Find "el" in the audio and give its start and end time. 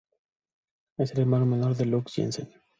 1.11-1.19